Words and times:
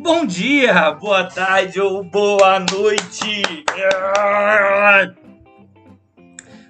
Bom 0.00 0.24
dia, 0.24 0.92
boa 0.92 1.24
tarde 1.24 1.80
ou 1.80 2.04
boa 2.04 2.60
noite. 2.60 3.42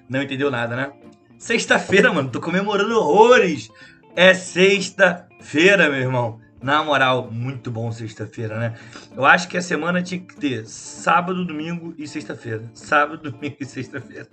Não 0.08 0.22
entendeu 0.22 0.50
nada, 0.50 0.74
né? 0.74 0.92
Sexta-feira, 1.38 2.10
mano, 2.10 2.30
tô 2.30 2.40
comemorando 2.40 2.98
horrores. 2.98 3.70
É 4.16 4.32
sexta-feira, 4.32 5.90
meu 5.90 6.00
irmão. 6.00 6.40
Na 6.62 6.82
moral, 6.82 7.30
muito 7.30 7.70
bom 7.70 7.92
sexta-feira, 7.92 8.58
né? 8.58 8.74
Eu 9.14 9.26
acho 9.26 9.46
que 9.46 9.58
a 9.58 9.62
semana 9.62 10.02
tinha 10.02 10.20
que 10.20 10.34
ter 10.34 10.66
sábado, 10.66 11.44
domingo 11.44 11.94
e 11.98 12.08
sexta-feira. 12.08 12.64
Sábado, 12.72 13.30
domingo 13.30 13.56
e 13.60 13.66
sexta-feira. 13.66 14.26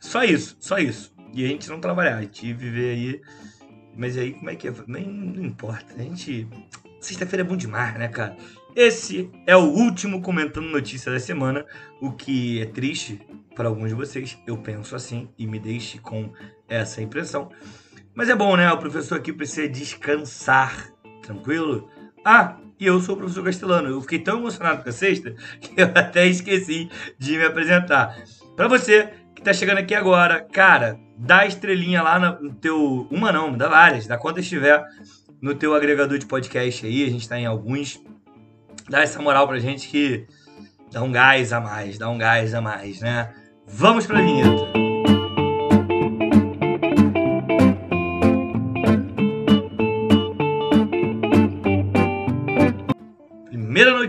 Só 0.00 0.24
isso, 0.24 0.56
só 0.58 0.78
isso. 0.78 1.14
E 1.34 1.44
a 1.44 1.48
gente 1.48 1.68
não 1.68 1.78
trabalhar, 1.78 2.16
a 2.16 2.22
gente 2.22 2.54
viver 2.54 2.90
aí. 2.90 3.20
Mas 3.94 4.16
aí, 4.16 4.32
como 4.32 4.48
é 4.48 4.56
que 4.56 4.66
é? 4.66 4.72
Nem 4.86 5.06
não 5.06 5.44
importa. 5.44 5.92
A 5.98 6.02
gente. 6.02 6.48
Sexta-feira 7.00 7.42
é 7.42 7.48
bom 7.48 7.56
demais, 7.56 7.98
né, 7.98 8.08
cara? 8.08 8.36
Esse 8.76 9.30
é 9.46 9.56
o 9.56 9.64
último 9.64 10.22
comentando 10.22 10.68
notícia 10.68 11.10
da 11.10 11.18
semana, 11.18 11.64
o 12.00 12.12
que 12.12 12.60
é 12.62 12.66
triste 12.66 13.20
para 13.56 13.68
alguns 13.68 13.88
de 13.88 13.94
vocês. 13.94 14.38
Eu 14.46 14.58
penso 14.58 14.94
assim 14.94 15.28
e 15.36 15.46
me 15.46 15.58
deixe 15.58 15.98
com 15.98 16.32
essa 16.68 17.02
impressão. 17.02 17.50
Mas 18.14 18.28
é 18.28 18.36
bom, 18.36 18.56
né? 18.56 18.70
O 18.72 18.78
professor 18.78 19.16
aqui 19.16 19.32
precisa 19.32 19.68
descansar 19.68 20.92
Tranquilo? 21.22 21.88
Ah, 22.24 22.56
e 22.78 22.86
eu 22.86 22.98
sou 23.00 23.14
o 23.14 23.18
professor 23.18 23.44
Castelano. 23.44 23.88
Eu 23.88 24.00
fiquei 24.00 24.18
tão 24.18 24.38
emocionado 24.38 24.82
com 24.82 24.88
a 24.88 24.92
sexta 24.92 25.34
que 25.60 25.80
eu 25.80 25.86
até 25.94 26.26
esqueci 26.26 26.90
de 27.18 27.36
me 27.36 27.44
apresentar. 27.44 28.16
Para 28.56 28.68
você 28.68 29.10
que 29.34 29.42
tá 29.42 29.52
chegando 29.52 29.78
aqui 29.78 29.94
agora, 29.94 30.40
cara, 30.52 30.98
dá 31.16 31.46
estrelinha 31.46 32.02
lá 32.02 32.18
no 32.18 32.52
teu. 32.54 33.06
Uma 33.10 33.30
não, 33.30 33.56
dá 33.56 33.68
várias, 33.68 34.06
dá 34.06 34.18
quantas 34.18 34.44
estiver 34.44 34.82
no 35.40 35.54
teu 35.54 35.74
agregador 35.74 36.18
de 36.18 36.26
podcast 36.26 36.86
aí. 36.86 37.04
A 37.04 37.10
gente 37.10 37.28
tá 37.28 37.38
em 37.38 37.46
alguns. 37.46 38.00
Dá 38.88 39.00
essa 39.00 39.20
moral 39.20 39.46
pra 39.46 39.58
gente 39.58 39.88
que 39.88 40.26
dá 40.90 41.02
um 41.02 41.12
gás 41.12 41.52
a 41.52 41.60
mais, 41.60 41.98
dá 41.98 42.08
um 42.08 42.18
gás 42.18 42.54
a 42.54 42.60
mais, 42.60 43.00
né? 43.00 43.32
Vamos 43.66 44.06
pra 44.06 44.20
vinheta. 44.20 44.80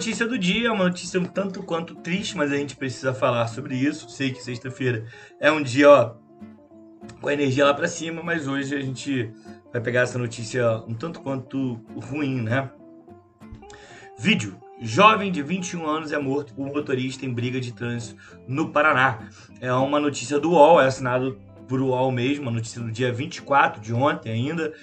notícia 0.02 0.26
do 0.26 0.36
dia, 0.36 0.74
uma 0.74 0.86
notícia 0.86 1.20
um 1.20 1.26
tanto 1.26 1.62
quanto 1.62 1.94
triste, 1.94 2.36
mas 2.36 2.52
a 2.52 2.56
gente 2.56 2.76
precisa 2.76 3.14
falar 3.14 3.46
sobre 3.48 3.76
isso. 3.76 4.10
Sei 4.10 4.32
que 4.32 4.42
sexta-feira 4.42 5.06
é 5.40 5.52
um 5.52 5.62
dia, 5.62 5.90
ó, 5.90 6.16
com 7.22 7.28
a 7.28 7.34
energia 7.34 7.66
lá 7.66 7.74
para 7.74 7.88
cima, 7.88 8.24
mas 8.24 8.48
hoje 8.48 8.76
a 8.76 8.82
gente 8.82 9.32
vai 9.72 9.82
pegar 9.82 10.02
essa 10.02 10.18
notícia 10.18 10.84
um 10.88 10.94
tanto 10.94 11.22
quanto 11.22 11.80
ruim, 11.96 12.42
né? 12.42 12.70
Vídeo. 14.18 14.60
Jovem 14.84 15.32
de 15.32 15.44
21 15.44 15.88
anos 15.88 16.12
é 16.12 16.18
morto 16.18 16.56
por 16.56 16.66
motorista 16.66 17.24
em 17.24 17.32
briga 17.32 17.62
de 17.62 17.72
trânsito 17.72 18.20
no 18.48 18.70
Paraná. 18.70 19.30
É 19.60 19.72
uma 19.72 20.00
notícia 20.00 20.40
do 20.40 20.52
UOL, 20.52 20.82
é 20.82 20.88
assinado 20.88 21.40
por 21.68 21.80
UOL 21.80 22.12
mesmo, 22.12 22.46
uma 22.46 22.52
notícia 22.52 22.82
do 22.82 22.92
dia 22.92 23.14
24 23.14 23.80
de 23.80 23.94
ontem 23.94 24.32
ainda. 24.32 24.74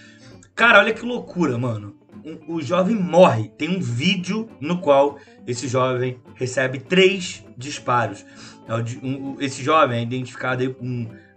Cara, 0.54 0.78
olha 0.78 0.94
que 0.94 1.04
loucura, 1.04 1.58
mano 1.58 1.98
o 2.46 2.60
jovem 2.60 2.96
morre. 2.96 3.48
Tem 3.56 3.68
um 3.68 3.80
vídeo 3.80 4.48
no 4.60 4.78
qual 4.80 5.18
esse 5.46 5.68
jovem 5.68 6.20
recebe 6.34 6.78
três 6.78 7.44
disparos. 7.56 8.24
É 8.66 9.44
esse 9.44 9.62
jovem 9.62 10.00
é 10.00 10.02
identificado 10.02 10.76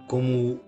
como 0.07 0.59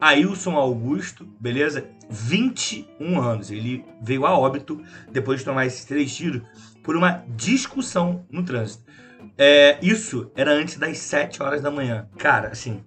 Ailson 0.00 0.56
Augusto, 0.56 1.26
beleza? 1.40 1.86
21 2.12 3.20
anos. 3.20 3.50
Ele 3.50 3.84
veio 4.00 4.26
a 4.26 4.38
óbito 4.38 4.80
depois 5.10 5.40
de 5.40 5.46
tomar 5.46 5.66
esses 5.66 5.84
três 5.84 6.14
tiros 6.14 6.42
por 6.82 6.94
uma 6.94 7.24
discussão 7.34 8.24
no 8.30 8.44
trânsito. 8.44 8.84
É, 9.38 9.78
isso 9.82 10.30
era 10.36 10.52
antes 10.52 10.76
das 10.76 10.98
7 10.98 11.42
horas 11.42 11.62
da 11.62 11.70
manhã. 11.70 12.06
Cara, 12.18 12.48
assim. 12.48 12.84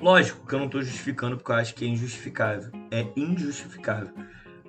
Lógico 0.00 0.46
que 0.46 0.54
eu 0.54 0.58
não 0.58 0.68
tô 0.68 0.80
justificando 0.80 1.36
porque 1.36 1.52
eu 1.52 1.56
acho 1.56 1.74
que 1.74 1.84
é 1.84 1.88
injustificável. 1.88 2.70
É 2.90 3.06
injustificável. 3.14 4.14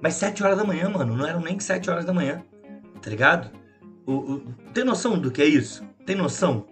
Mas 0.01 0.15
7 0.15 0.43
horas 0.43 0.57
da 0.57 0.63
manhã, 0.65 0.89
mano, 0.89 1.15
não 1.15 1.25
eram 1.25 1.39
nem 1.39 1.59
7 1.59 1.89
horas 1.89 2.03
da 2.03 2.11
manhã, 2.11 2.43
tá 3.01 3.09
ligado? 3.09 3.51
O, 4.05 4.13
o, 4.13 4.39
tem 4.73 4.83
noção 4.83 5.17
do 5.17 5.31
que 5.31 5.41
é 5.41 5.45
isso? 5.45 5.85
Tem 6.05 6.15
noção 6.15 6.65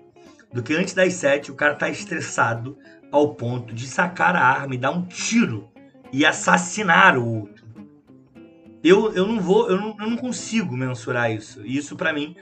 do 0.51 0.63
que 0.63 0.73
antes 0.73 0.93
das 0.93 1.13
7 1.13 1.51
o 1.51 1.55
cara 1.55 1.75
tá 1.75 1.87
estressado 1.89 2.77
ao 3.11 3.35
ponto 3.35 3.73
de 3.73 3.87
sacar 3.87 4.35
a 4.35 4.43
arma 4.43 4.75
e 4.75 4.77
dar 4.77 4.91
um 4.91 5.05
tiro 5.05 5.69
e 6.11 6.25
assassinar 6.25 7.17
o 7.17 7.41
outro? 7.41 7.67
Eu, 8.83 9.13
eu 9.13 9.27
não 9.27 9.39
vou, 9.39 9.69
eu 9.69 9.77
não, 9.77 9.95
eu 9.99 10.09
não 10.09 10.17
consigo 10.17 10.75
mensurar 10.75 11.31
isso. 11.31 11.65
Isso 11.65 11.95
para 11.95 12.13
mim 12.13 12.35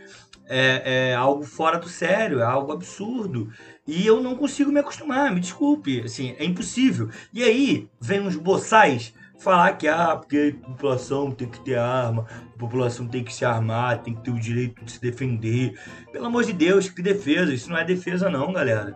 é, 0.47 1.09
é, 1.09 1.15
algo 1.15 1.43
fora 1.43 1.77
do 1.77 1.89
sério, 1.89 2.39
é 2.39 2.43
algo 2.43 2.71
absurdo. 2.71 3.51
E 3.85 4.05
eu 4.05 4.21
não 4.21 4.35
consigo 4.35 4.71
me 4.71 4.79
acostumar, 4.79 5.33
me 5.33 5.39
desculpe, 5.39 6.01
assim, 6.01 6.35
é 6.37 6.45
impossível. 6.45 7.09
E 7.33 7.43
aí, 7.43 7.87
vem 7.99 8.21
uns 8.21 8.35
boçais 8.35 9.13
falar 9.39 9.73
que 9.73 9.87
ah, 9.87 10.15
porque 10.15 10.55
a 10.63 10.67
população 10.67 11.31
tem 11.31 11.47
que 11.47 11.59
ter 11.63 11.77
arma, 11.77 12.25
a 12.55 12.59
população 12.59 13.07
tem 13.07 13.23
que 13.23 13.33
se 13.33 13.45
armar, 13.45 14.01
tem 14.01 14.15
que 14.15 14.23
ter 14.23 14.31
o 14.31 14.39
direito 14.39 14.83
de 14.83 14.91
se 14.91 15.01
defender. 15.01 15.79
Pelo 16.11 16.25
amor 16.25 16.43
de 16.43 16.53
Deus, 16.53 16.89
que 16.89 17.01
defesa? 17.01 17.53
Isso 17.53 17.69
não 17.69 17.77
é 17.77 17.83
defesa 17.85 18.29
não, 18.29 18.51
galera. 18.51 18.95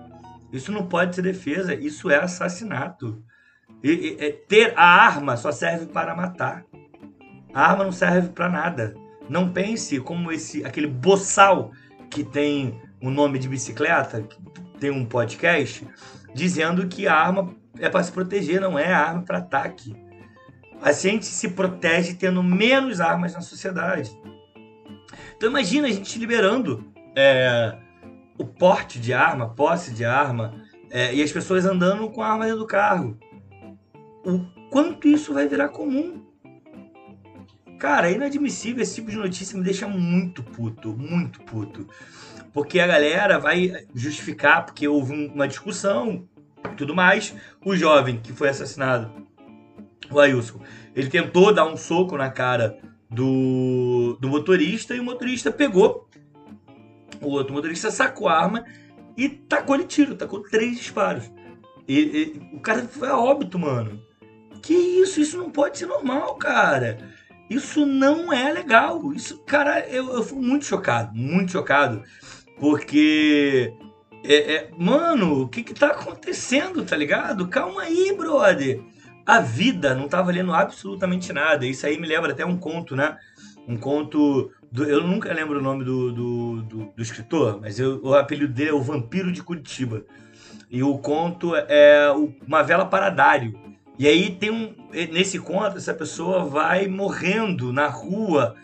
Isso 0.51 0.71
não 0.71 0.85
pode 0.87 1.15
ser 1.15 1.21
defesa, 1.21 1.73
isso 1.73 2.09
é 2.09 2.17
assassinato. 2.17 3.23
E, 3.83 3.91
e, 3.91 4.31
ter 4.31 4.73
a 4.75 4.85
arma 4.85 5.37
só 5.37 5.51
serve 5.51 5.87
para 5.87 6.15
matar. 6.15 6.63
A 7.53 7.71
arma 7.71 7.83
não 7.83 7.91
serve 7.91 8.29
para 8.29 8.49
nada. 8.49 8.95
Não 9.29 9.51
pense 9.51 9.99
como 9.99 10.31
esse 10.31 10.63
aquele 10.65 10.87
boçal 10.87 11.71
que 12.09 12.23
tem 12.23 12.81
o 13.01 13.07
um 13.07 13.11
nome 13.11 13.39
de 13.39 13.47
bicicleta, 13.47 14.21
que 14.21 14.37
tem 14.79 14.91
um 14.91 15.05
podcast, 15.05 15.87
dizendo 16.33 16.87
que 16.87 17.07
a 17.07 17.15
arma 17.15 17.55
é 17.79 17.89
para 17.89 18.03
se 18.03 18.11
proteger, 18.11 18.59
não 18.59 18.77
é 18.77 18.91
arma 18.91 19.23
para 19.23 19.39
ataque 19.39 19.95
a 20.81 20.91
gente 20.91 21.25
se 21.25 21.49
protege 21.49 22.15
tendo 22.15 22.41
menos 22.41 22.99
armas 22.99 23.33
na 23.33 23.41
sociedade. 23.41 24.11
Então 25.37 25.49
imagina 25.49 25.87
a 25.87 25.91
gente 25.91 26.17
liberando 26.17 26.91
é, 27.15 27.77
o 28.37 28.45
porte 28.45 28.99
de 28.99 29.13
arma, 29.13 29.49
posse 29.49 29.91
de 29.91 30.03
arma, 30.03 30.53
é, 30.89 31.13
e 31.13 31.21
as 31.21 31.31
pessoas 31.31 31.65
andando 31.65 32.09
com 32.09 32.21
a 32.21 32.29
arma 32.29 32.45
dentro 32.45 32.59
do 32.59 32.67
carro. 32.67 33.17
O 34.23 34.39
quanto 34.69 35.07
isso 35.07 35.33
vai 35.33 35.47
virar 35.47 35.69
comum? 35.69 36.23
Cara, 37.79 38.11
é 38.11 38.13
inadmissível 38.13 38.83
esse 38.83 38.95
tipo 38.95 39.09
de 39.09 39.17
notícia 39.17 39.57
me 39.57 39.63
deixa 39.63 39.87
muito 39.87 40.43
puto, 40.43 40.95
muito 40.95 41.41
puto. 41.41 41.87
Porque 42.53 42.79
a 42.79 42.85
galera 42.85 43.39
vai 43.39 43.85
justificar 43.95 44.65
porque 44.65 44.87
houve 44.87 45.13
uma 45.33 45.47
discussão 45.47 46.27
e 46.71 46.75
tudo 46.75 46.93
mais. 46.93 47.33
O 47.65 47.75
jovem 47.75 48.19
que 48.21 48.31
foi 48.31 48.49
assassinado 48.49 49.11
o 50.11 50.19
Ailson, 50.19 50.59
ele 50.95 51.09
tentou 51.09 51.53
dar 51.53 51.65
um 51.65 51.77
soco 51.77 52.17
na 52.17 52.29
cara 52.29 52.77
do, 53.09 54.17
do 54.19 54.29
motorista 54.29 54.93
e 54.93 54.99
o 54.99 55.03
motorista 55.03 55.51
pegou. 55.51 56.07
O 57.21 57.29
outro 57.29 57.53
motorista 57.53 57.89
sacou 57.89 58.27
a 58.27 58.37
arma 58.37 58.63
e 59.17 59.29
tacou 59.29 59.75
ele 59.75 59.85
tiro, 59.85 60.15
tacou 60.15 60.41
três 60.41 60.77
disparos. 60.77 61.31
E, 61.87 61.99
e, 61.99 62.55
o 62.55 62.59
cara 62.59 62.83
foi 62.83 63.09
a 63.09 63.17
óbito, 63.17 63.57
mano. 63.57 64.01
Que 64.61 64.73
isso? 64.73 65.19
Isso 65.19 65.37
não 65.37 65.49
pode 65.49 65.77
ser 65.77 65.85
normal, 65.85 66.35
cara. 66.35 66.97
Isso 67.49 67.85
não 67.85 68.31
é 68.31 68.51
legal. 68.51 69.11
Isso, 69.13 69.39
cara, 69.39 69.79
eu, 69.87 70.13
eu 70.13 70.35
muito 70.35 70.65
chocado, 70.65 71.15
muito 71.15 71.51
chocado. 71.51 72.03
Porque 72.59 73.73
é, 74.23 74.53
é, 74.53 74.69
mano, 74.77 75.43
o 75.43 75.49
que 75.49 75.63
que 75.63 75.73
tá 75.73 75.87
acontecendo, 75.87 76.85
tá 76.85 76.95
ligado? 76.95 77.47
Calma 77.47 77.81
aí, 77.83 78.15
brother 78.15 78.81
a 79.25 79.39
vida 79.39 79.95
não 79.95 80.07
tá 80.07 80.21
valendo 80.21 80.53
absolutamente 80.53 81.31
nada. 81.31 81.65
Isso 81.65 81.85
aí 81.85 81.99
me 81.99 82.07
lembra 82.07 82.31
até 82.31 82.45
um 82.45 82.57
conto, 82.57 82.95
né? 82.95 83.17
Um 83.67 83.77
conto. 83.77 84.51
Do, 84.71 84.83
eu 84.83 85.05
nunca 85.05 85.33
lembro 85.33 85.59
o 85.59 85.61
nome 85.61 85.83
do, 85.83 86.11
do, 86.11 86.61
do, 86.63 86.93
do 86.95 87.01
escritor, 87.01 87.59
mas 87.61 87.79
eu, 87.79 88.01
o 88.03 88.13
apelido 88.13 88.53
dele 88.53 88.69
é 88.69 88.73
O 88.73 88.81
Vampiro 88.81 89.31
de 89.31 89.43
Curitiba. 89.43 90.03
E 90.69 90.81
o 90.81 90.97
conto 90.97 91.55
é 91.55 92.09
Uma 92.47 92.63
Vela 92.63 92.85
Paradário. 92.85 93.57
E 93.97 94.07
aí 94.07 94.31
tem 94.31 94.51
um. 94.51 94.73
Nesse 95.11 95.39
conto, 95.39 95.77
essa 95.77 95.93
pessoa 95.93 96.45
vai 96.45 96.87
morrendo 96.87 97.71
na 97.71 97.87
rua 97.87 98.55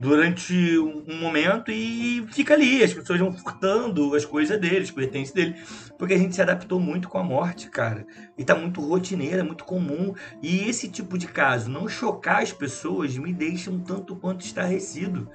durante 0.00 0.78
um 0.78 1.18
momento 1.20 1.70
e 1.70 2.24
fica 2.30 2.54
ali. 2.54 2.82
As 2.82 2.92
pessoas 2.92 3.18
vão 3.18 3.32
furtando 3.32 4.14
as 4.14 4.24
coisas 4.24 4.58
dele, 4.60 4.84
os 4.84 4.90
pertences 4.90 5.34
dele. 5.34 5.56
Porque 5.98 6.14
a 6.14 6.18
gente 6.18 6.34
se 6.34 6.42
adaptou 6.42 6.78
muito 6.78 7.08
com 7.08 7.18
a 7.18 7.24
morte, 7.24 7.68
cara. 7.68 8.06
E 8.36 8.44
tá 8.44 8.54
muito 8.54 8.80
rotineira, 8.80 9.42
muito 9.42 9.64
comum. 9.64 10.14
E 10.42 10.68
esse 10.68 10.88
tipo 10.88 11.18
de 11.18 11.26
caso, 11.26 11.70
não 11.70 11.88
chocar 11.88 12.42
as 12.42 12.52
pessoas, 12.52 13.16
me 13.16 13.32
deixa 13.32 13.70
um 13.70 13.80
tanto 13.80 14.14
quanto 14.16 14.44
estarrecido. 14.44 15.28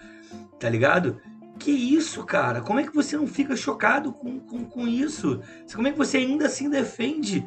Tá 0.59 0.69
ligado? 0.69 1.19
Que 1.59 1.71
isso, 1.71 2.23
cara? 2.25 2.61
Como 2.61 2.79
é 2.79 2.83
que 2.83 2.95
você 2.95 3.15
não 3.15 3.27
fica 3.27 3.55
chocado 3.55 4.11
com, 4.13 4.39
com, 4.39 4.65
com 4.65 4.87
isso? 4.87 5.41
Como 5.75 5.87
é 5.87 5.91
que 5.91 5.97
você 5.97 6.17
ainda 6.17 6.47
assim 6.47 6.69
defende 6.69 7.45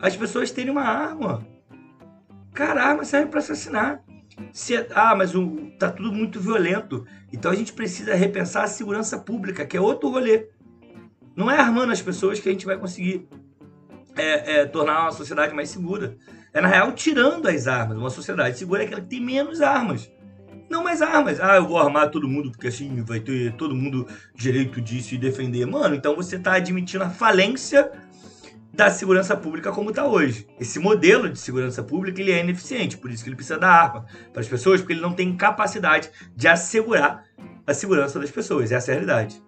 as 0.00 0.16
pessoas 0.16 0.50
terem 0.50 0.70
uma 0.70 0.82
arma? 0.82 1.46
Cara, 2.52 3.02
serve 3.04 3.28
para 3.28 3.40
assassinar. 3.40 4.02
Se, 4.52 4.76
é, 4.76 4.88
ah, 4.94 5.14
mas 5.14 5.34
o, 5.34 5.70
tá 5.78 5.90
tudo 5.90 6.12
muito 6.12 6.40
violento. 6.40 7.04
Então 7.32 7.50
a 7.50 7.54
gente 7.54 7.72
precisa 7.72 8.14
repensar 8.14 8.64
a 8.64 8.68
segurança 8.68 9.18
pública, 9.18 9.66
que 9.66 9.76
é 9.76 9.80
outro 9.80 10.08
rolê. 10.08 10.48
Não 11.36 11.50
é 11.50 11.58
armando 11.58 11.92
as 11.92 12.00
pessoas 12.00 12.38
que 12.38 12.48
a 12.48 12.52
gente 12.52 12.66
vai 12.66 12.78
conseguir 12.78 13.28
é, 14.16 14.60
é, 14.60 14.66
tornar 14.66 15.02
uma 15.02 15.12
sociedade 15.12 15.52
mais 15.54 15.70
segura. 15.70 16.16
É, 16.52 16.60
na 16.60 16.68
real, 16.68 16.92
tirando 16.92 17.48
as 17.48 17.66
armas. 17.66 17.98
Uma 17.98 18.10
sociedade 18.10 18.56
segura 18.56 18.82
é 18.82 18.86
aquela 18.86 19.00
que 19.00 19.08
tem 19.08 19.20
menos 19.20 19.60
armas. 19.60 20.10
Não 20.70 20.82
mais 20.82 21.02
armas. 21.02 21.40
Ah, 21.40 21.56
eu 21.56 21.66
vou 21.66 21.78
armar 21.78 22.10
todo 22.10 22.28
mundo 22.28 22.50
porque 22.50 22.68
assim 22.68 23.02
vai 23.02 23.20
ter 23.20 23.52
todo 23.56 23.74
mundo 23.74 24.06
direito 24.34 24.80
de 24.80 25.02
se 25.02 25.18
defender. 25.18 25.66
Mano, 25.66 25.94
então 25.94 26.14
você 26.14 26.36
está 26.36 26.54
admitindo 26.54 27.04
a 27.04 27.10
falência 27.10 27.90
da 28.74 28.90
segurança 28.90 29.36
pública 29.36 29.70
como 29.70 29.90
está 29.90 30.04
hoje. 30.04 30.48
Esse 30.58 30.80
modelo 30.80 31.30
de 31.30 31.38
segurança 31.38 31.82
pública 31.82 32.20
ele 32.20 32.32
é 32.32 32.40
ineficiente, 32.40 32.98
por 32.98 33.10
isso 33.10 33.22
que 33.22 33.28
ele 33.28 33.36
precisa 33.36 33.58
da 33.58 33.68
arma 33.68 34.04
para 34.32 34.40
as 34.40 34.48
pessoas, 34.48 34.80
porque 34.80 34.92
ele 34.92 35.00
não 35.00 35.12
tem 35.12 35.36
capacidade 35.36 36.10
de 36.34 36.48
assegurar 36.48 37.24
a 37.66 37.72
segurança 37.72 38.18
das 38.18 38.30
pessoas. 38.30 38.72
Essa 38.72 38.90
é 38.90 38.92
a 38.92 38.94
realidade. 38.96 39.40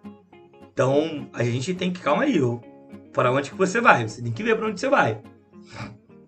Então 0.72 1.28
a 1.32 1.42
gente 1.42 1.74
tem 1.74 1.92
que 1.92 2.00
calma 2.00 2.22
aí, 2.22 2.40
para 3.12 3.32
onde 3.32 3.50
que 3.50 3.56
você 3.56 3.80
vai? 3.80 4.08
Você 4.08 4.22
tem 4.22 4.32
que 4.32 4.42
ver 4.44 4.56
para 4.56 4.68
onde 4.68 4.78
você 4.78 4.88
vai. 4.88 5.20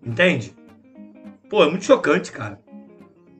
Entende? 0.03 0.53
Pô, 1.49 1.63
é 1.63 1.69
muito 1.69 1.85
chocante, 1.85 2.31
cara. 2.31 2.59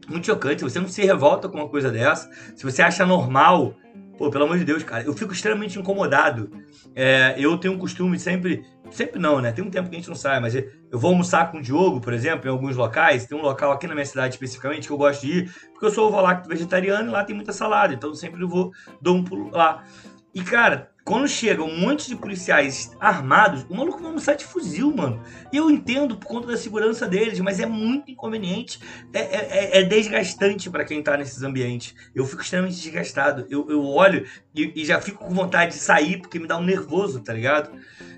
Muito 0.07 0.25
chocante. 0.25 0.63
Você 0.63 0.79
não 0.79 0.88
se 0.88 1.03
revolta 1.03 1.50
com 1.50 1.57
uma 1.57 1.67
coisa 1.67 1.91
dessa. 1.91 2.29
Se 2.56 2.63
você 2.63 2.81
acha 2.81 3.06
normal 3.06 3.75
Pô, 4.19 4.30
pelo 4.30 4.44
amor 4.44 4.57
de 4.57 4.66
Deus, 4.66 4.83
cara, 4.83 5.06
eu 5.06 5.13
fico 5.13 5.31
extremamente 5.31 5.80
incomodado. 5.80 6.51
É, 6.94 7.36
eu 7.38 7.57
tenho 7.57 7.74
um 7.74 7.77
costume 7.77 8.19
sempre. 8.19 8.66
Sempre 8.92 9.18
não, 9.18 9.39
né? 9.39 9.54
Tem 9.54 9.63
um 9.63 9.69
tempo 9.69 9.88
que 9.88 9.95
a 9.95 10.00
gente 10.00 10.10
não 10.10 10.16
sai, 10.16 10.42
mas 10.42 10.54
eu 10.56 11.00
vou 11.00 11.12
almoçar 11.12 11.50
com 11.50 11.60
o 11.60 11.62
Diogo, 11.62 12.01
por 12.01 12.12
exemplo, 12.12 12.45
em 12.45 12.51
alguns 12.51 12.75
locais. 12.75 13.25
Tem 13.25 13.38
um 13.38 13.42
local 13.42 13.71
aqui 13.71 13.88
na 13.88 13.94
minha 13.94 14.06
cidade 14.06 14.33
especificamente 14.33 14.88
que 14.88 14.92
eu 14.92 14.98
gosto 14.98 15.21
de 15.21 15.31
ir, 15.31 15.54
porque 15.71 15.86
eu 15.86 15.92
sou 15.92 16.12
ovo 16.12 16.48
vegetariano 16.50 17.07
e 17.07 17.12
lá 17.13 17.24
tem 17.24 17.33
muita 17.33 17.54
salada, 17.54 17.94
então 17.94 18.10
eu 18.10 18.16
sempre 18.16 18.44
vou, 18.45 18.71
dou 19.01 19.16
um 19.16 19.24
pulo 19.24 19.51
lá. 19.51 19.86
E, 20.33 20.42
cara, 20.42 20.92
quando 21.09 21.27
chega 21.27 21.63
um 21.63 21.75
monte 21.75 22.07
de 22.07 22.15
policiais 22.15 22.95
armados, 23.00 23.65
o 23.67 23.75
maluco 23.75 23.97
vai 23.97 24.09
almoçar 24.09 24.35
de 24.35 24.45
fuzil, 24.45 24.95
mano. 24.95 25.19
E 25.51 25.57
eu 25.57 25.71
entendo 25.71 26.15
por 26.15 26.27
conta 26.27 26.45
da 26.45 26.56
segurança 26.56 27.07
deles, 27.07 27.39
mas 27.39 27.59
é 27.59 27.65
muito 27.65 28.11
inconveniente. 28.11 28.79
É, 29.11 29.19
é, 29.19 29.47
é, 29.50 29.79
é 29.79 29.83
desgastante 29.83 30.69
para 30.69 30.85
quem 30.85 31.01
tá 31.01 31.17
nesses 31.17 31.41
ambientes. 31.41 31.95
Eu 32.13 32.27
fico 32.27 32.44
extremamente 32.44 32.79
desgastado. 32.79 33.47
Eu, 33.50 33.67
eu 33.71 33.83
olho 33.83 34.23
e, 34.53 34.83
e, 34.83 34.85
já 34.85 35.01
fico 35.01 35.25
com 35.25 35.33
vontade 35.33 35.71
de 35.71 35.79
sair 35.79 36.21
porque 36.21 36.38
me 36.38 36.45
dá 36.45 36.59
um 36.59 36.63
nervoso, 36.63 37.21
tá 37.21 37.33
ligado? 37.33 37.71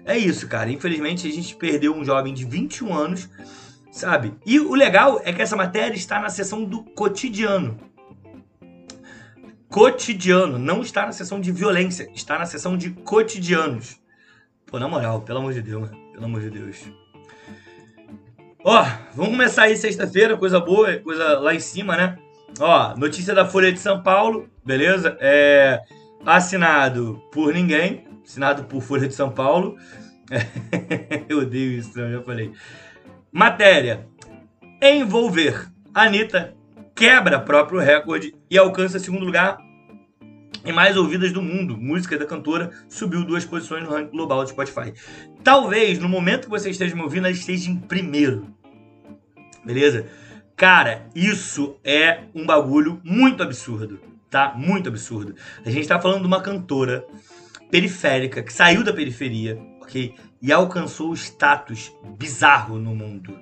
É 0.04 0.18
isso, 0.18 0.46
cara. 0.50 0.70
Infelizmente 0.70 1.26
a 1.26 1.32
gente 1.32 1.56
perdeu 1.56 1.96
um 1.96 2.04
jovem 2.04 2.34
de 2.34 2.44
21 2.44 2.94
anos, 2.94 3.30
sabe? 3.90 4.34
E 4.46 4.60
o 4.60 4.76
legal 4.76 5.22
é 5.24 5.32
que 5.32 5.42
essa 5.42 5.56
matéria 5.56 5.96
está 5.96 6.20
na 6.20 6.28
seção 6.28 6.66
do 6.66 6.84
cotidiano 6.84 7.90
cotidiano. 9.72 10.60
Não 10.60 10.82
está 10.82 11.06
na 11.06 11.14
seção 11.14 11.40
de 11.40 11.52
violência, 11.52 12.12
está 12.14 12.38
na 12.38 12.46
seção 12.46 12.78
de 12.78 12.92
cotidianos. 12.92 14.00
Pô, 14.68 14.78
na 14.78 14.88
moral, 14.88 15.22
pelo 15.22 15.40
amor 15.40 15.54
de 15.54 15.62
Deus, 15.62 15.82
mano. 15.82 15.98
Pelo 16.12 16.26
amor 16.26 16.42
de 16.42 16.50
Deus. 16.52 16.78
Ó, 18.64 18.86
vamos 19.16 19.32
começar 19.32 19.64
aí 19.64 19.76
sexta-feira, 19.76 20.38
coisa 20.38 20.60
boa, 20.60 20.98
coisa 20.98 21.40
lá 21.40 21.56
em 21.56 21.60
cima, 21.60 21.98
né? 21.98 22.18
Ó, 22.60 22.96
notícia 22.96 23.34
da 23.34 23.46
Folha 23.46 23.72
de 23.72 23.80
São 23.80 24.04
Paulo, 24.04 24.48
beleza? 24.64 25.18
É 25.20 25.82
assinado 26.24 27.20
por 27.32 27.54
ninguém, 27.54 28.06
assinado 28.24 28.66
por 28.66 28.82
Folha 28.82 29.08
de 29.08 29.16
São 29.16 29.32
Paulo. 29.32 29.78
eu 31.28 31.40
odeio 31.40 31.72
isso, 31.72 32.00
eu 32.00 32.20
já 32.20 32.22
falei. 32.22 32.52
Matéria: 33.32 34.06
Envolver 34.82 35.68
Anitta 35.94 36.54
quebra 37.02 37.40
próprio 37.40 37.80
recorde 37.80 38.36
e 38.48 38.60
alcança 38.60 39.00
segundo 39.00 39.26
lugar 39.26 39.58
em 40.64 40.72
mais 40.72 40.96
ouvidas 40.96 41.32
do 41.32 41.42
mundo. 41.42 41.76
Música 41.76 42.16
da 42.16 42.28
cantora 42.28 42.70
subiu 42.88 43.26
duas 43.26 43.44
posições 43.44 43.84
no 43.84 43.90
ranking 43.90 44.16
global 44.16 44.44
do 44.44 44.50
Spotify. 44.52 44.94
Talvez 45.44 45.98
no 45.98 46.08
momento 46.08 46.44
que 46.44 46.52
você 46.52 46.70
esteja 46.70 46.96
me 46.96 47.02
ouvindo, 47.02 47.26
ela 47.26 47.36
esteja 47.36 47.72
em 47.72 47.76
primeiro. 47.76 48.56
Beleza? 49.66 50.06
Cara, 50.56 51.08
isso 51.16 51.76
é 51.84 52.26
um 52.36 52.46
bagulho 52.46 53.02
muito 53.04 53.42
absurdo, 53.42 54.00
tá? 54.30 54.54
Muito 54.56 54.88
absurdo. 54.88 55.34
A 55.66 55.72
gente 55.72 55.88
tá 55.88 56.00
falando 56.00 56.22
de 56.22 56.28
uma 56.28 56.44
cantora 56.44 57.04
periférica 57.72 58.44
que 58.44 58.54
saiu 58.54 58.84
da 58.84 58.94
periferia, 58.94 59.60
ok? 59.82 60.14
E 60.40 60.54
alcançou 60.54 61.10
o 61.10 61.16
status 61.16 61.92
bizarro 62.20 62.78
no 62.78 62.96
mundo. 62.96 63.40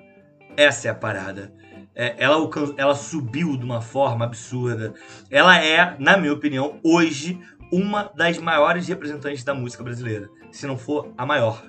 Essa 0.56 0.88
é 0.88 0.90
a 0.90 0.94
parada 0.94 1.52
é, 2.00 2.14
ela, 2.16 2.48
ela 2.78 2.94
subiu 2.94 3.58
de 3.58 3.62
uma 3.62 3.82
forma 3.82 4.24
absurda. 4.24 4.94
Ela 5.30 5.62
é, 5.62 5.96
na 5.98 6.16
minha 6.16 6.32
opinião, 6.32 6.80
hoje 6.82 7.38
uma 7.70 8.10
das 8.16 8.38
maiores 8.38 8.88
representantes 8.88 9.44
da 9.44 9.52
música 9.52 9.84
brasileira, 9.84 10.30
se 10.50 10.66
não 10.66 10.78
for 10.78 11.12
a 11.18 11.26
maior. 11.26 11.62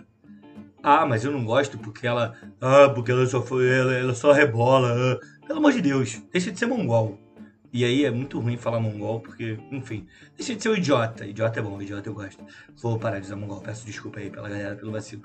Ah, 0.81 1.05
mas 1.05 1.25
eu 1.25 1.33
não 1.33 1.43
gosto 1.43 1.77
porque 1.77 2.07
ela, 2.07 2.33
ah, 2.61 2.87
porque 2.95 3.11
ela 3.11 3.25
só 3.25 3.41
foi, 3.41 3.69
ela, 3.69 3.93
ela 3.93 4.15
só 4.15 4.31
rebola. 4.31 4.95
Ah. 4.95 5.45
Pelo 5.45 5.59
amor 5.59 5.73
de 5.73 5.81
Deus, 5.81 6.21
deixa 6.31 6.49
de 6.49 6.57
ser 6.57 6.65
mongol. 6.65 7.19
E 7.73 7.83
aí 7.83 8.05
é 8.05 8.11
muito 8.11 8.39
ruim 8.39 8.55
falar 8.55 8.79
mongol, 8.79 9.19
porque, 9.19 9.59
enfim, 9.69 10.07
deixa 10.37 10.55
de 10.55 10.63
ser 10.63 10.69
um 10.69 10.75
idiota. 10.75 11.25
Idiota 11.25 11.59
é 11.59 11.63
bom, 11.63 11.81
idiota 11.81 12.07
eu 12.07 12.13
gosto. 12.13 12.41
Vou 12.81 12.97
parar 12.97 13.19
de 13.19 13.25
usar 13.25 13.35
mongol, 13.35 13.59
peço 13.59 13.85
desculpa 13.85 14.19
aí 14.21 14.29
pela 14.29 14.47
galera, 14.47 14.77
pelo 14.77 14.93
vacilo. 14.93 15.23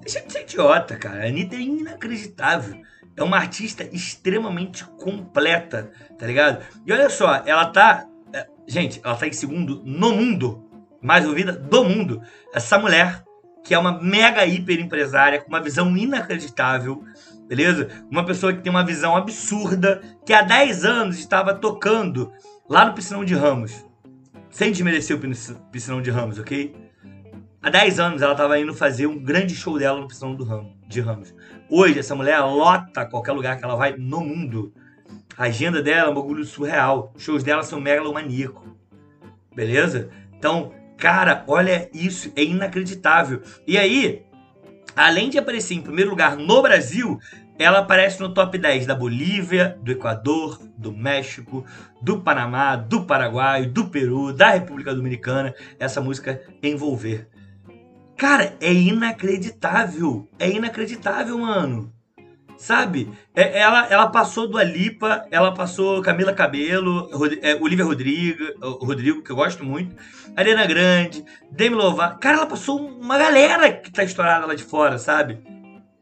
Deixa 0.00 0.20
de 0.20 0.32
ser 0.32 0.42
idiota, 0.42 0.96
cara. 0.96 1.22
A 1.22 1.28
Anitta 1.28 1.54
é 1.54 1.60
inacreditável 1.60 2.82
é 3.16 3.22
uma 3.22 3.36
artista 3.36 3.88
extremamente 3.92 4.84
completa, 4.84 5.90
tá 6.18 6.26
ligado? 6.26 6.64
E 6.86 6.92
olha 6.92 7.10
só, 7.10 7.42
ela 7.46 7.66
tá. 7.66 8.06
É, 8.32 8.46
gente, 8.66 9.00
ela 9.04 9.16
tá 9.16 9.26
em 9.26 9.32
segundo 9.32 9.82
no 9.84 10.12
mundo, 10.12 10.68
mais 11.00 11.26
ouvida 11.26 11.52
do 11.52 11.84
mundo. 11.84 12.22
Essa 12.54 12.78
mulher, 12.78 13.22
que 13.64 13.74
é 13.74 13.78
uma 13.78 14.00
mega 14.00 14.44
hiper 14.46 14.80
empresária, 14.80 15.40
com 15.40 15.48
uma 15.48 15.60
visão 15.60 15.94
inacreditável, 15.96 17.04
beleza? 17.46 17.88
Uma 18.10 18.24
pessoa 18.24 18.52
que 18.52 18.62
tem 18.62 18.70
uma 18.70 18.84
visão 18.84 19.16
absurda, 19.16 20.00
que 20.24 20.32
há 20.32 20.42
10 20.42 20.84
anos 20.84 21.18
estava 21.18 21.54
tocando 21.54 22.32
lá 22.68 22.84
no 22.84 22.94
Piscinão 22.94 23.24
de 23.24 23.34
Ramos. 23.34 23.84
Sem 24.50 24.70
desmerecer 24.70 25.16
o 25.16 25.60
Piscinão 25.70 26.02
de 26.02 26.10
Ramos, 26.10 26.38
ok? 26.38 26.74
Há 27.62 27.70
10 27.70 28.00
anos 28.00 28.22
ela 28.22 28.32
estava 28.32 28.58
indo 28.58 28.74
fazer 28.74 29.06
um 29.06 29.16
grande 29.16 29.54
show 29.54 29.78
dela 29.78 30.00
no 30.00 30.08
Piscinão 30.08 30.34
do 30.34 30.42
Ramos, 30.42 30.72
de 30.88 31.00
Ramos. 31.00 31.32
Hoje, 31.70 32.00
essa 32.00 32.12
mulher 32.12 32.40
lota 32.40 33.06
qualquer 33.06 33.30
lugar 33.30 33.56
que 33.56 33.64
ela 33.64 33.76
vai 33.76 33.94
no 33.96 34.20
mundo. 34.20 34.74
A 35.38 35.44
agenda 35.44 35.80
dela 35.80 36.08
é 36.08 36.10
um 36.10 36.14
bagulho 36.14 36.44
surreal. 36.44 37.12
Os 37.14 37.22
shows 37.22 37.44
dela 37.44 37.62
são 37.62 37.80
megalomaníaco. 37.80 38.66
Beleza? 39.54 40.10
Então, 40.36 40.72
cara, 40.98 41.44
olha 41.46 41.88
isso. 41.94 42.32
É 42.34 42.42
inacreditável. 42.42 43.40
E 43.64 43.78
aí, 43.78 44.24
além 44.96 45.30
de 45.30 45.38
aparecer 45.38 45.74
em 45.74 45.82
primeiro 45.82 46.10
lugar 46.10 46.36
no 46.36 46.62
Brasil, 46.62 47.20
ela 47.56 47.78
aparece 47.78 48.20
no 48.20 48.34
top 48.34 48.58
10 48.58 48.86
da 48.86 48.94
Bolívia, 48.96 49.78
do 49.80 49.92
Equador, 49.92 50.58
do 50.76 50.90
México, 50.90 51.64
do 52.02 52.20
Panamá, 52.20 52.74
do 52.74 53.04
Paraguai, 53.04 53.66
do 53.66 53.86
Peru, 53.86 54.32
da 54.32 54.50
República 54.50 54.92
Dominicana. 54.92 55.54
Essa 55.78 56.00
música 56.00 56.42
Envolver. 56.60 57.28
Cara, 58.22 58.54
é 58.60 58.72
inacreditável. 58.72 60.28
É 60.38 60.48
inacreditável, 60.48 61.36
mano. 61.38 61.92
Sabe? 62.56 63.10
É, 63.34 63.58
ela, 63.58 63.88
ela 63.88 64.06
passou 64.10 64.46
do 64.46 64.56
Alipa, 64.56 65.26
ela 65.28 65.52
passou 65.52 66.00
Camila 66.02 66.32
Cabelo, 66.32 67.10
Rod, 67.12 67.32
é, 67.42 67.56
Olivia 67.56 67.84
Rodrigo, 67.84 68.44
Rodrigo, 68.80 69.22
que 69.24 69.32
eu 69.32 69.34
gosto 69.34 69.64
muito, 69.64 69.96
Ariana 70.36 70.64
Grande, 70.66 71.24
Demi 71.50 71.74
Lovato. 71.74 72.20
Cara, 72.20 72.36
ela 72.36 72.46
passou 72.46 72.78
uma 72.78 73.18
galera 73.18 73.72
que 73.72 73.90
tá 73.90 74.04
estourada 74.04 74.46
lá 74.46 74.54
de 74.54 74.62
fora, 74.62 74.98
sabe? 74.98 75.40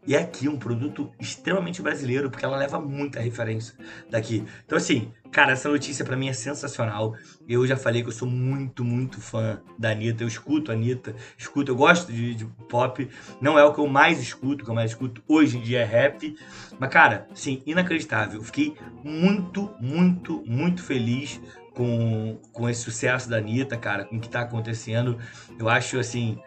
E 0.06 0.16
aqui 0.16 0.48
um 0.48 0.56
produto 0.56 1.10
extremamente 1.20 1.82
brasileiro, 1.82 2.30
porque 2.30 2.44
ela 2.44 2.56
leva 2.56 2.80
muita 2.80 3.20
referência 3.20 3.74
daqui. 4.08 4.44
Então, 4.64 4.78
assim, 4.78 5.12
cara, 5.30 5.52
essa 5.52 5.68
notícia 5.68 6.04
para 6.04 6.16
mim 6.16 6.28
é 6.28 6.32
sensacional. 6.32 7.14
Eu 7.46 7.66
já 7.66 7.76
falei 7.76 8.02
que 8.02 8.08
eu 8.08 8.12
sou 8.12 8.26
muito, 8.26 8.82
muito 8.82 9.20
fã 9.20 9.60
da 9.78 9.90
Anitta. 9.90 10.24
Eu 10.24 10.28
escuto 10.28 10.70
a 10.70 10.74
Anitta, 10.74 11.14
escuto, 11.36 11.70
eu 11.70 11.76
gosto 11.76 12.10
de, 12.10 12.34
de 12.34 12.46
pop. 12.68 13.08
Não 13.42 13.58
é 13.58 13.64
o 13.64 13.74
que 13.74 13.80
eu 13.80 13.86
mais 13.86 14.20
escuto, 14.22 14.62
o 14.62 14.64
que 14.64 14.70
eu 14.70 14.74
mais 14.74 14.92
escuto 14.92 15.22
hoje 15.28 15.58
em 15.58 15.60
dia 15.60 15.80
é 15.80 15.84
rap. 15.84 16.34
Mas, 16.78 16.90
cara, 16.90 17.28
sim, 17.34 17.62
inacreditável. 17.66 18.42
Fiquei 18.42 18.74
muito, 19.04 19.70
muito, 19.78 20.42
muito 20.46 20.82
feliz 20.82 21.38
com, 21.74 22.38
com 22.52 22.68
esse 22.68 22.80
sucesso 22.80 23.28
da 23.28 23.36
Anitta, 23.36 23.76
cara, 23.76 24.06
com 24.06 24.16
o 24.16 24.20
que 24.20 24.30
tá 24.30 24.40
acontecendo. 24.40 25.18
Eu 25.58 25.68
acho 25.68 25.98
assim, 25.98 26.38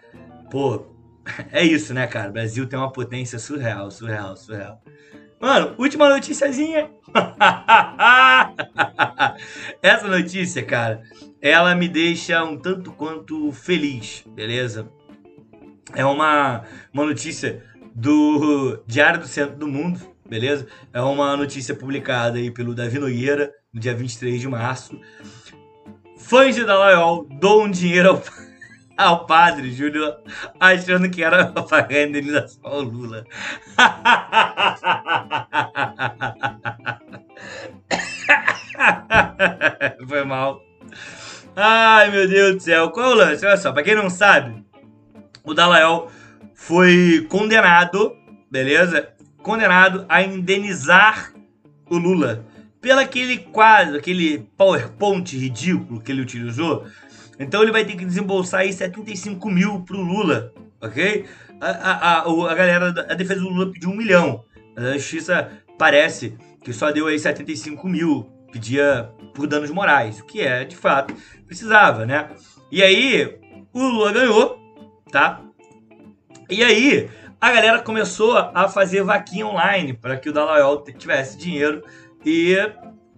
pô, 0.49 0.92
é 1.51 1.63
isso, 1.63 1.93
né, 1.93 2.07
cara? 2.07 2.29
O 2.29 2.33
Brasil 2.33 2.67
tem 2.67 2.77
uma 2.77 2.91
potência 2.91 3.39
surreal, 3.39 3.89
surreal, 3.91 4.35
surreal. 4.35 4.81
Mano, 5.39 5.75
última 5.77 6.09
noticiazinha. 6.09 6.89
Essa 9.81 10.07
notícia, 10.07 10.63
cara, 10.63 11.01
ela 11.41 11.75
me 11.75 11.89
deixa 11.89 12.43
um 12.43 12.57
tanto 12.57 12.91
quanto 12.93 13.51
feliz, 13.51 14.23
beleza? 14.27 14.89
É 15.93 16.05
uma, 16.05 16.63
uma 16.93 17.05
notícia 17.05 17.61
do 17.93 18.81
Diário 18.87 19.19
do 19.19 19.27
Centro 19.27 19.57
do 19.57 19.67
Mundo, 19.67 19.99
beleza? 20.27 20.65
É 20.93 21.01
uma 21.01 21.35
notícia 21.35 21.75
publicada 21.75 22.37
aí 22.37 22.49
pelo 22.49 22.73
Davi 22.73 22.97
Nogueira, 22.97 23.51
no 23.73 23.79
dia 23.79 23.93
23 23.93 24.39
de 24.39 24.47
março. 24.47 24.97
Fãs 26.17 26.55
de 26.55 26.63
Dalaiol 26.63 27.27
doam 27.39 27.69
dinheiro 27.69 28.11
ao, 28.11 28.23
ao 28.97 29.25
padre 29.25 29.71
Júlio, 29.71 30.13
achando 30.59 31.09
que 31.09 31.23
era 31.23 31.53
a 31.71 32.01
indenização 32.01 32.59
ao 32.63 32.81
Lula. 32.81 33.25
Foi 40.07 40.23
mal. 40.23 40.61
Ai, 41.55 42.11
meu 42.11 42.27
Deus 42.27 42.55
do 42.55 42.61
céu. 42.61 42.89
Qual 42.89 43.11
é 43.11 43.13
o 43.13 43.15
lance? 43.15 43.45
Olha 43.45 43.57
só, 43.57 43.71
pra 43.71 43.83
quem 43.83 43.95
não 43.95 44.09
sabe, 44.09 44.63
o 45.43 45.53
Dalaiol 45.53 46.11
foi 46.53 47.27
condenado, 47.29 48.15
beleza? 48.49 49.09
Condenado 49.37 50.05
a 50.07 50.21
indenizar 50.21 51.33
o 51.89 51.97
Lula 51.97 52.45
pelo 52.83 52.99
aquele 52.99 53.37
quadro, 53.37 53.97
aquele 53.97 54.39
PowerPoint 54.57 55.37
ridículo 55.37 56.01
que 56.01 56.11
ele 56.11 56.21
utilizou. 56.21 56.85
Então 57.39 57.61
ele 57.61 57.71
vai 57.71 57.83
ter 57.85 57.95
que 57.95 58.05
desembolsar 58.05 58.61
aí 58.61 58.71
75 58.71 59.49
mil 59.49 59.81
pro 59.81 59.99
Lula, 59.99 60.53
ok? 60.81 61.25
A, 61.59 61.67
a, 61.69 62.19
a, 62.19 62.51
a 62.51 62.55
galera 62.55 62.91
da 62.91 63.13
defesa 63.15 63.41
do 63.41 63.49
Lula 63.49 63.71
pediu 63.71 63.89
um 63.89 63.95
milhão. 63.95 64.43
A 64.75 64.97
justiça 64.97 65.51
parece 65.77 66.37
que 66.63 66.73
só 66.73 66.91
deu 66.91 67.07
aí 67.07 67.19
75 67.19 67.87
mil, 67.87 68.29
pedia 68.51 69.09
por 69.33 69.47
danos 69.47 69.71
morais, 69.71 70.19
o 70.19 70.25
que 70.25 70.41
é, 70.41 70.63
de 70.63 70.75
fato, 70.75 71.13
precisava, 71.45 72.05
né? 72.05 72.29
E 72.71 72.81
aí, 72.81 73.39
o 73.73 73.79
Lula 73.79 74.11
ganhou, 74.11 74.59
tá? 75.11 75.41
E 76.49 76.63
aí, 76.63 77.09
a 77.39 77.51
galera 77.51 77.81
começou 77.81 78.37
a 78.37 78.67
fazer 78.69 79.03
vaquinha 79.03 79.45
online 79.45 79.93
para 79.93 80.17
que 80.17 80.29
o 80.29 80.33
Dalaiol 80.33 80.83
tivesse 80.83 81.37
dinheiro 81.37 81.83
e 82.25 82.55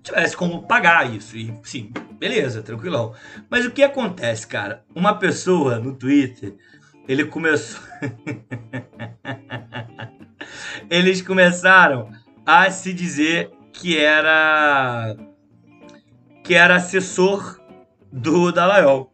tivesse 0.06 0.38
como 0.38 0.64
pagar 0.64 1.14
isso. 1.14 1.36
E 1.36 1.54
sim, 1.64 1.92
beleza, 2.20 2.62
tranquilão. 2.62 3.14
Mas 3.50 3.66
o 3.66 3.72
que 3.72 3.84
acontece, 3.84 4.48
cara? 4.48 4.86
Uma 4.96 5.18
pessoa 5.18 5.80
no 5.80 5.96
Twitter, 5.96 6.56
ele 7.08 7.26
começou. 7.26 7.82
Eles 10.90 11.22
começaram 11.22 12.12
a 12.46 12.70
se 12.70 12.94
dizer 12.94 13.50
que 13.74 13.98
era 13.98 15.16
que 16.44 16.54
era 16.54 16.76
assessor 16.76 17.60
do 18.12 18.52
Dalaiol. 18.52 19.12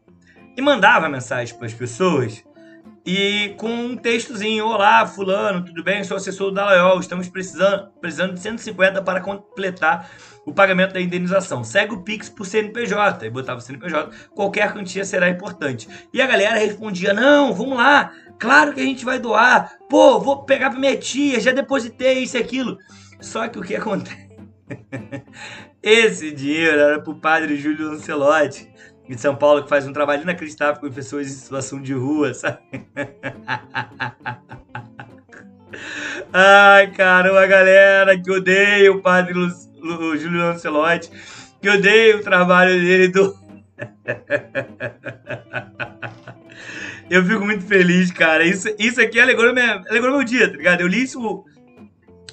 E 0.57 0.61
mandava 0.61 1.07
mensagem 1.07 1.57
para 1.57 1.67
as 1.67 1.73
pessoas 1.73 2.43
e 3.05 3.55
com 3.57 3.69
um 3.69 3.95
textozinho: 3.97 4.65
Olá, 4.65 5.05
Fulano, 5.07 5.65
tudo 5.65 5.83
bem? 5.83 6.03
Sou 6.03 6.17
assessor 6.17 6.49
do 6.49 6.55
Dalaiol. 6.55 6.99
Estamos 6.99 7.27
precisando, 7.27 7.89
precisando 7.99 8.33
de 8.33 8.39
150 8.39 9.01
para 9.01 9.21
completar 9.21 10.09
o 10.45 10.53
pagamento 10.53 10.93
da 10.93 11.01
indenização. 11.01 11.63
Segue 11.63 11.93
o 11.93 12.03
Pix 12.03 12.29
por 12.29 12.45
CNPJ. 12.45 13.25
E 13.25 13.29
botava 13.29 13.59
o 13.59 13.61
CNPJ. 13.61 14.11
Qualquer 14.35 14.73
quantia 14.73 15.03
será 15.03 15.29
importante. 15.29 15.87
E 16.13 16.21
a 16.21 16.27
galera 16.27 16.59
respondia: 16.59 17.13
Não, 17.13 17.53
vamos 17.53 17.77
lá. 17.77 18.11
Claro 18.39 18.73
que 18.73 18.81
a 18.81 18.85
gente 18.85 19.03
vai 19.03 19.19
doar. 19.19 19.77
Pô, 19.89 20.19
vou 20.19 20.43
pegar 20.43 20.69
para 20.69 20.79
minha 20.79 20.97
tia. 20.97 21.39
Já 21.39 21.51
depositei 21.51 22.19
isso 22.19 22.37
e 22.37 22.39
aquilo. 22.39 22.77
Só 23.19 23.47
que 23.47 23.59
o 23.59 23.63
que 23.63 23.75
acontece? 23.75 24.29
Esse 25.81 26.31
dinheiro 26.31 26.79
era 26.79 27.01
para 27.01 27.11
o 27.11 27.19
padre 27.19 27.57
Júlio 27.57 27.91
Lancelotti 27.91 28.71
de 29.07 29.19
São 29.19 29.35
Paulo 29.35 29.63
que 29.63 29.69
faz 29.69 29.87
um 29.87 29.93
trabalho 29.93 30.23
inacreditável 30.23 30.81
com 30.81 30.91
pessoas 30.91 31.27
em 31.27 31.31
situação 31.31 31.81
de 31.81 31.93
rua, 31.93 32.33
sabe? 32.33 32.59
Ai, 36.33 36.91
caramba, 36.91 37.45
galera 37.45 38.17
que 38.19 38.31
odeia 38.31 38.91
o 38.91 39.01
padre 39.01 39.33
Lu, 39.33 39.47
Lu, 39.79 40.17
Júlio 40.17 40.39
Lancelotti, 40.39 41.11
que 41.61 41.69
odeia 41.69 42.17
o 42.17 42.21
trabalho 42.21 42.79
dele 42.79 43.09
do. 43.09 43.37
Eu 47.09 47.25
fico 47.25 47.43
muito 47.43 47.65
feliz, 47.65 48.11
cara. 48.11 48.45
Isso, 48.45 48.73
isso 48.79 49.01
aqui 49.01 49.19
alegrou, 49.19 49.53
minha, 49.53 49.83
alegrou 49.89 50.15
meu 50.15 50.23
dia, 50.23 50.49
tá 50.49 50.55
ligado? 50.55 50.79
Eu 50.79 50.87
li 50.87 51.03
isso 51.03 51.43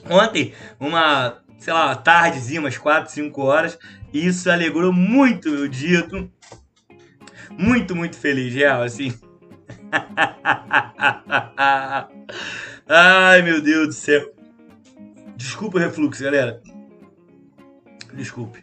ontem, 0.08 0.54
uma, 0.78 1.38
sei 1.58 1.72
lá, 1.72 1.96
tardezinha, 1.96 2.60
umas 2.60 2.78
4, 2.78 3.12
5 3.12 3.42
horas. 3.42 3.76
E 4.12 4.24
isso 4.24 4.48
alegrou 4.48 4.92
muito 4.92 5.50
meu 5.50 5.66
dia. 5.66 5.98
Eu 5.98 6.08
tô 6.08 6.28
muito, 7.58 7.96
muito 7.96 8.16
feliz, 8.16 8.54
real, 8.54 8.82
assim. 8.82 9.12
Ai, 12.88 13.42
meu 13.42 13.60
Deus 13.60 13.88
do 13.88 13.92
céu. 13.92 14.32
Desculpa 15.36 15.76
o 15.76 15.80
refluxo, 15.80 16.22
galera. 16.22 16.62
Desculpe. 18.14 18.62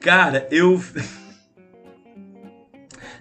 Cara, 0.00 0.46
eu. 0.50 0.82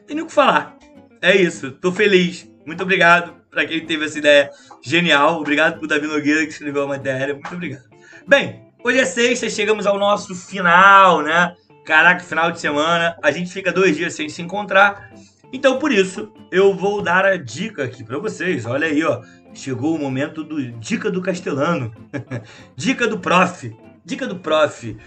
Tem 0.06 0.16
nem 0.16 0.24
o 0.24 0.28
que 0.28 0.34
falar. 0.34 0.78
É 1.22 1.36
isso. 1.36 1.72
Tô 1.72 1.92
feliz. 1.92 2.50
Muito 2.66 2.84
obrigado 2.84 3.36
para 3.50 3.66
quem 3.66 3.86
teve 3.86 4.06
essa 4.06 4.20
ideia 4.20 4.52
genial. 4.82 5.40
Obrigado 5.40 5.80
pro 5.80 5.88
Davi 5.88 6.06
Nogueira 6.06 6.46
que 6.46 6.52
escreveu 6.52 6.84
a 6.84 6.88
matéria. 6.88 7.34
Muito 7.34 7.54
obrigado. 7.54 7.86
Bem, 8.28 8.72
hoje 8.84 9.00
é 9.00 9.06
sexta, 9.06 9.50
chegamos 9.50 9.88
ao 9.88 9.98
nosso 9.98 10.36
final, 10.36 11.24
né? 11.24 11.56
Caraca, 11.88 12.20
final 12.20 12.52
de 12.52 12.60
semana, 12.60 13.16
a 13.24 13.32
gente 13.32 13.50
fica 13.50 13.72
dois 13.72 13.96
dias 13.96 14.14
sem 14.14 14.28
se 14.28 14.42
encontrar. 14.42 15.10
Então, 15.54 15.80
por 15.80 15.90
isso, 15.90 16.34
eu 16.52 16.76
vou 16.76 17.02
dar 17.02 17.24
a 17.24 17.38
dica 17.38 17.86
aqui 17.86 18.04
para 18.04 18.18
vocês. 18.20 18.66
Olha 18.66 18.88
aí, 18.88 19.02
ó. 19.06 19.22
Chegou 19.54 19.96
o 19.96 19.98
momento 19.98 20.44
do 20.44 20.62
Dica 20.74 21.10
do 21.10 21.22
Castelano. 21.22 21.96
dica 22.76 23.08
do 23.08 23.18
prof. 23.18 23.74
Dica 24.04 24.28
do 24.28 24.36
prof. 24.36 24.98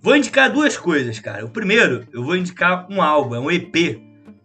Vou 0.00 0.16
indicar 0.16 0.50
duas 0.50 0.78
coisas, 0.78 1.18
cara. 1.18 1.44
O 1.44 1.50
primeiro, 1.50 2.06
eu 2.10 2.24
vou 2.24 2.34
indicar 2.34 2.86
um 2.90 3.02
álbum, 3.02 3.34
é 3.34 3.40
um 3.40 3.50
EP 3.50 4.00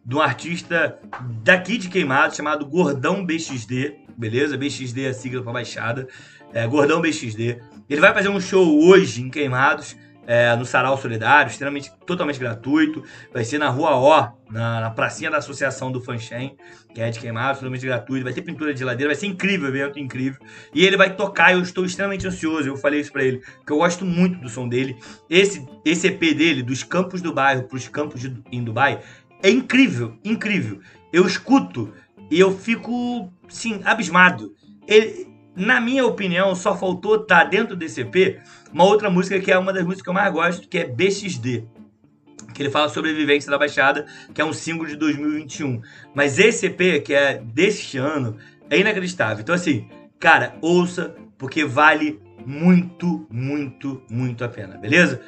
de 0.05 0.15
um 0.15 0.19
artista 0.19 0.99
daqui 1.45 1.77
de 1.77 1.87
Queimado 1.87 2.35
chamado 2.35 2.65
Gordão 2.65 3.25
BXD, 3.25 3.99
beleza? 4.17 4.57
BXD 4.57 5.05
é 5.05 5.09
a 5.11 5.13
sigla 5.13 5.41
para 5.41 5.53
baixada. 5.53 6.09
É, 6.51 6.67
Gordão 6.67 6.99
BXD. 6.99 7.61
Ele 7.89 8.01
vai 8.01 8.13
fazer 8.13 8.27
um 8.27 8.41
show 8.41 8.83
hoje 8.83 9.21
em 9.21 9.29
Queimados 9.29 9.95
é, 10.25 10.55
no 10.55 10.65
Sarau 10.65 10.97
Solidário, 10.97 11.49
extremamente, 11.49 11.91
totalmente 12.05 12.39
gratuito. 12.39 13.03
Vai 13.33 13.43
ser 13.43 13.57
na 13.57 13.69
Rua 13.69 13.95
O, 13.95 14.51
na, 14.51 14.81
na 14.81 14.89
pracinha 14.89 15.29
da 15.29 15.37
Associação 15.37 15.91
do 15.91 16.01
Fanchen, 16.01 16.55
que 16.93 17.01
é 17.01 17.09
de 17.09 17.19
queimado, 17.19 17.59
totalmente 17.59 17.85
gratuito. 17.85 18.23
Vai 18.23 18.33
ter 18.33 18.41
pintura 18.41 18.73
de 18.73 18.79
geladeira, 18.79 19.11
vai 19.11 19.19
ser 19.19 19.27
incrível, 19.27 19.67
evento 19.67 19.99
incrível. 19.99 20.39
E 20.73 20.85
ele 20.85 20.97
vai 20.97 21.15
tocar, 21.15 21.53
eu 21.53 21.61
estou 21.61 21.85
extremamente 21.85 22.27
ansioso. 22.27 22.67
Eu 22.67 22.77
falei 22.77 22.99
isso 22.99 23.11
pra 23.11 23.23
ele, 23.23 23.39
porque 23.57 23.73
eu 23.73 23.77
gosto 23.77 24.05
muito 24.05 24.39
do 24.39 24.49
som 24.49 24.67
dele. 24.67 24.97
Esse, 25.29 25.65
esse 25.83 26.07
EP 26.07 26.19
dele, 26.19 26.63
dos 26.63 26.83
campos 26.83 27.21
do 27.21 27.33
bairro 27.33 27.63
para 27.63 27.77
os 27.77 27.87
campos 27.87 28.21
de, 28.21 28.33
em 28.51 28.63
Dubai, 28.63 29.01
é 29.41 29.49
incrível, 29.49 30.17
incrível. 30.23 30.79
Eu 31.11 31.27
escuto 31.27 31.93
e 32.31 32.39
eu 32.39 32.57
fico, 32.57 33.31
sim, 33.49 33.81
abismado. 33.83 34.55
Ele, 34.87 35.32
na 35.55 35.79
minha 35.79 36.05
opinião, 36.05 36.55
só 36.55 36.75
faltou 36.75 37.19
tá 37.19 37.43
dentro 37.43 37.75
desse 37.75 38.01
EP 38.01 38.41
uma 38.71 38.85
outra 38.85 39.09
música 39.09 39.39
que 39.39 39.51
é 39.51 39.57
uma 39.57 39.71
das 39.71 39.83
músicas 39.83 40.03
que 40.03 40.09
eu 40.09 40.13
mais 40.13 40.33
gosto, 40.33 40.67
que 40.67 40.79
é 40.79 40.85
BXD. 40.85 41.65
Que 42.53 42.61
ele 42.61 42.69
fala 42.69 42.89
sobre 42.89 43.11
a 43.11 43.13
vivência 43.13 43.49
da 43.49 43.57
Baixada, 43.57 44.05
que 44.33 44.41
é 44.41 44.45
um 44.45 44.53
single 44.53 44.85
de 44.85 44.95
2021. 44.95 45.81
Mas 46.13 46.39
esse 46.39 46.67
EP, 46.67 47.03
que 47.03 47.13
é 47.13 47.39
deste 47.39 47.97
ano, 47.97 48.37
é 48.69 48.79
inacreditável. 48.79 49.41
Então, 49.41 49.55
assim, 49.55 49.87
cara, 50.19 50.55
ouça, 50.61 51.15
porque 51.37 51.65
vale 51.65 52.19
muito, 52.45 53.27
muito, 53.29 54.03
muito 54.09 54.43
a 54.43 54.49
pena, 54.49 54.77
beleza? 54.77 55.21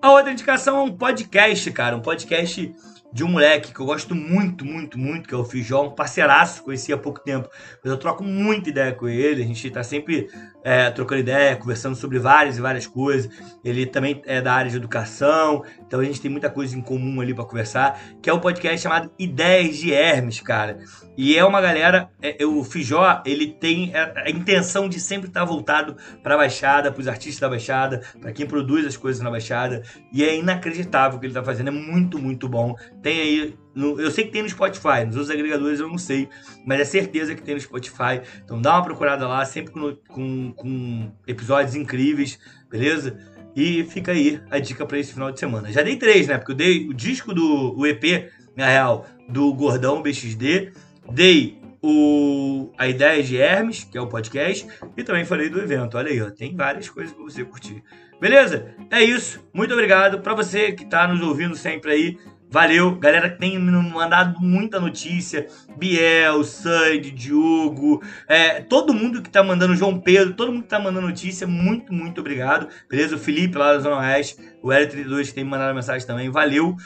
A 0.00 0.10
outra 0.10 0.32
indicação 0.32 0.78
é 0.78 0.82
um 0.82 0.96
podcast, 0.96 1.70
cara. 1.72 1.96
Um 1.96 2.00
podcast 2.00 2.74
de 3.12 3.22
um 3.22 3.28
moleque 3.28 3.72
que 3.72 3.80
eu 3.80 3.86
gosto 3.86 4.14
muito, 4.14 4.64
muito, 4.64 4.98
muito, 4.98 5.28
que 5.28 5.34
é 5.34 5.36
o 5.36 5.44
Fijó, 5.44 5.86
um 5.86 5.90
parceiraço, 5.90 6.62
conheci 6.62 6.92
há 6.92 6.98
pouco 6.98 7.20
tempo, 7.20 7.48
mas 7.82 7.92
eu 7.92 7.98
troco 7.98 8.24
muita 8.24 8.70
ideia 8.70 8.92
com 8.92 9.08
ele, 9.08 9.42
a 9.42 9.46
gente 9.46 9.70
tá 9.70 9.82
sempre 9.82 10.28
é, 10.64 10.90
trocando 10.90 11.20
ideia, 11.20 11.56
conversando 11.56 11.96
sobre 11.96 12.18
várias 12.18 12.56
e 12.56 12.60
várias 12.60 12.86
coisas. 12.86 13.30
Ele 13.64 13.84
também 13.86 14.22
é 14.26 14.40
da 14.40 14.52
área 14.54 14.70
de 14.70 14.76
educação, 14.76 15.64
então 15.86 16.00
a 16.00 16.04
gente 16.04 16.20
tem 16.20 16.30
muita 16.30 16.48
coisa 16.48 16.76
em 16.76 16.80
comum 16.80 17.20
ali 17.20 17.34
para 17.34 17.44
conversar, 17.44 18.00
que 18.22 18.30
é 18.30 18.32
um 18.32 18.40
podcast 18.40 18.80
chamado 18.80 19.10
Ideias 19.18 19.76
de 19.76 19.92
Hermes, 19.92 20.40
cara. 20.40 20.78
E 21.16 21.36
é 21.36 21.44
uma 21.44 21.60
galera, 21.60 22.08
é, 22.22 22.44
o 22.44 22.64
Fijó, 22.64 23.22
ele 23.26 23.48
tem 23.48 23.92
a, 23.94 24.30
intenção 24.30 24.88
de 24.88 24.98
sempre 24.98 25.28
estar 25.28 25.40
tá 25.40 25.46
voltado 25.46 25.96
para 26.22 26.34
a 26.34 26.38
Baixada, 26.38 26.90
para 26.90 27.00
os 27.00 27.08
artistas 27.08 27.40
da 27.40 27.48
Baixada, 27.48 28.02
para 28.20 28.32
quem 28.32 28.46
produz 28.46 28.86
as 28.86 28.96
coisas 28.96 29.22
na 29.22 29.30
Baixada, 29.30 29.82
e 30.12 30.24
é 30.24 30.36
inacreditável 30.36 31.18
o 31.18 31.20
que 31.20 31.26
ele 31.26 31.34
tá 31.34 31.44
fazendo, 31.44 31.68
é 31.68 31.70
muito, 31.70 32.18
muito 32.18 32.48
bom. 32.48 32.74
Tem 33.02 33.20
aí 33.20 33.54
no, 33.74 34.00
eu 34.00 34.10
sei 34.10 34.24
que 34.24 34.30
tem 34.30 34.42
no 34.42 34.48
Spotify, 34.48 35.04
nos 35.06 35.16
outros 35.16 35.30
agregadores 35.30 35.80
eu 35.80 35.88
não 35.88 35.98
sei, 35.98 36.28
mas 36.64 36.80
é 36.80 36.84
certeza 36.84 37.34
que 37.34 37.42
tem 37.42 37.54
no 37.54 37.60
Spotify. 37.60 38.20
Então 38.44 38.60
dá 38.60 38.74
uma 38.74 38.84
procurada 38.84 39.26
lá, 39.26 39.44
sempre 39.44 39.72
com, 39.72 39.96
com, 40.08 40.52
com 40.52 41.12
episódios 41.26 41.74
incríveis, 41.74 42.38
beleza? 42.70 43.18
E 43.56 43.84
fica 43.84 44.12
aí 44.12 44.40
a 44.50 44.58
dica 44.58 44.86
para 44.86 44.98
esse 44.98 45.12
final 45.12 45.30
de 45.30 45.38
semana. 45.38 45.72
Já 45.72 45.82
dei 45.82 45.96
três, 45.96 46.28
né? 46.28 46.38
Porque 46.38 46.52
eu 46.52 46.56
dei 46.56 46.88
o 46.88 46.94
disco 46.94 47.34
do 47.34 47.76
o 47.76 47.86
EP, 47.86 48.30
na 48.56 48.66
real, 48.68 49.06
do 49.28 49.52
Gordão 49.52 50.02
BXD, 50.02 50.72
dei 51.10 51.60
o, 51.82 52.70
a 52.78 52.86
ideia 52.88 53.22
de 53.22 53.36
Hermes, 53.36 53.84
que 53.84 53.98
é 53.98 54.00
o 54.00 54.06
podcast, 54.06 54.66
e 54.96 55.02
também 55.02 55.24
falei 55.24 55.48
do 55.48 55.60
evento. 55.60 55.96
Olha 55.96 56.10
aí, 56.10 56.22
ó, 56.22 56.30
tem 56.30 56.54
várias 56.54 56.88
coisas 56.88 57.12
para 57.12 57.24
você 57.24 57.44
curtir. 57.44 57.82
Beleza? 58.20 58.74
É 58.90 59.02
isso. 59.02 59.44
Muito 59.52 59.74
obrigado 59.74 60.20
para 60.20 60.32
você 60.32 60.72
que 60.72 60.84
está 60.84 61.08
nos 61.08 61.20
ouvindo 61.20 61.56
sempre 61.56 61.90
aí. 61.90 62.18
Valeu, 62.52 62.96
galera 62.96 63.30
que 63.30 63.38
tem 63.38 63.58
mandado 63.58 64.38
muita 64.38 64.78
notícia. 64.78 65.46
Biel, 65.78 66.44
Sandy, 66.44 67.10
Diogo, 67.10 68.02
é, 68.28 68.60
todo 68.60 68.92
mundo 68.92 69.22
que 69.22 69.30
tá 69.30 69.42
mandando, 69.42 69.74
João 69.74 69.98
Pedro, 69.98 70.34
todo 70.34 70.52
mundo 70.52 70.64
que 70.64 70.68
tá 70.68 70.78
mandando 70.78 71.06
notícia, 71.06 71.46
muito, 71.46 71.94
muito 71.94 72.20
obrigado. 72.20 72.68
Beleza? 72.90 73.16
O 73.16 73.18
Felipe 73.18 73.56
lá 73.56 73.72
da 73.72 73.78
Zona 73.78 74.00
Oeste, 74.00 74.36
o 74.62 74.68
L32 74.68 75.28
que 75.28 75.34
tem 75.34 75.44
mandado 75.44 75.74
mensagem 75.74 76.06
também, 76.06 76.28
valeu. 76.28 76.76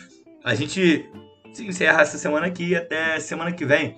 A 0.45 0.55
gente 0.55 1.11
se 1.53 1.67
encerra 1.67 2.01
essa 2.01 2.17
semana 2.17 2.47
aqui 2.47 2.77
até 2.77 3.19
semana 3.19 3.51
que 3.51 3.65
vem. 3.65 3.97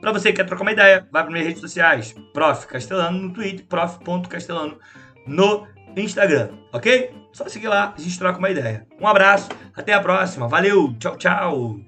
Para 0.00 0.12
você 0.12 0.30
que 0.30 0.36
quer 0.36 0.44
trocar 0.44 0.62
uma 0.62 0.70
ideia, 0.70 1.04
vai 1.10 1.24
para 1.24 1.32
minhas 1.32 1.48
redes 1.48 1.60
sociais, 1.60 2.14
Prof. 2.32 2.64
Castelano 2.68 3.18
no 3.18 3.32
Twitter, 3.32 3.66
prof.castelano 3.66 4.78
no 5.26 5.66
Instagram, 5.96 6.50
ok? 6.72 7.14
Só 7.32 7.48
seguir 7.48 7.68
lá, 7.68 7.94
a 7.96 8.00
gente 8.00 8.18
troca 8.18 8.38
uma 8.38 8.50
ideia. 8.50 8.86
Um 9.00 9.06
abraço, 9.06 9.48
até 9.74 9.92
a 9.92 10.00
próxima, 10.00 10.48
valeu, 10.48 10.94
tchau, 10.98 11.16
tchau. 11.16 11.80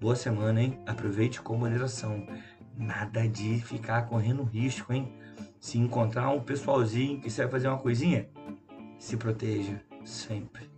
Boa 0.00 0.14
semana, 0.14 0.62
hein? 0.62 0.78
Aproveite 0.86 1.40
com 1.40 1.56
moderação. 1.56 2.26
Nada 2.76 3.28
de 3.28 3.60
ficar 3.60 4.02
correndo 4.02 4.44
risco, 4.44 4.92
hein? 4.92 5.12
Se 5.60 5.78
encontrar 5.78 6.30
um 6.30 6.40
pessoalzinho 6.40 7.20
que 7.20 7.30
você 7.30 7.42
vai 7.42 7.50
fazer 7.50 7.68
uma 7.68 7.78
coisinha, 7.78 8.28
se 8.98 9.16
proteja 9.16 9.80
sempre. 10.04 10.77